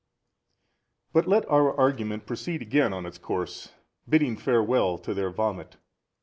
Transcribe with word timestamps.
But 1.13 1.27
let 1.27 1.47
our 1.47 1.77
argument 1.79 2.25
proceed 2.25 2.63
again 2.63 2.91
on 2.91 3.05
its 3.05 3.19
course, 3.19 3.73
bidding 4.09 4.35
farewell 4.35 4.97
to 4.97 5.13
their 5.13 5.29
vomit. 5.29 5.77